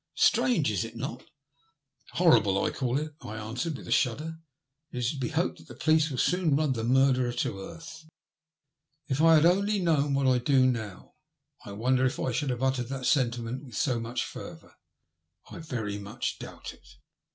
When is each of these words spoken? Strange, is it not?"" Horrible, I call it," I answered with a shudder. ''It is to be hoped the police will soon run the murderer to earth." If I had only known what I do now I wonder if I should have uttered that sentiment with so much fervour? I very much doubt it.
Strange, 0.15 0.71
is 0.71 0.83
it 0.83 0.95
not?"" 0.95 1.27
Horrible, 2.13 2.63
I 2.65 2.71
call 2.71 2.97
it," 2.97 3.13
I 3.21 3.35
answered 3.37 3.77
with 3.77 3.87
a 3.87 3.91
shudder. 3.91 4.39
''It 4.91 4.97
is 4.97 5.11
to 5.11 5.17
be 5.19 5.27
hoped 5.29 5.67
the 5.67 5.75
police 5.75 6.09
will 6.09 6.17
soon 6.17 6.55
run 6.55 6.73
the 6.73 6.83
murderer 6.83 7.31
to 7.33 7.59
earth." 7.59 8.09
If 9.07 9.21
I 9.21 9.35
had 9.35 9.45
only 9.45 9.77
known 9.77 10.15
what 10.15 10.25
I 10.25 10.39
do 10.39 10.65
now 10.65 11.13
I 11.65 11.73
wonder 11.73 12.03
if 12.03 12.19
I 12.19 12.31
should 12.31 12.49
have 12.49 12.63
uttered 12.63 12.87
that 12.87 13.05
sentiment 13.05 13.63
with 13.63 13.77
so 13.77 13.99
much 13.99 14.25
fervour? 14.25 14.73
I 15.51 15.59
very 15.59 15.99
much 15.99 16.39
doubt 16.39 16.73
it. 16.73 16.95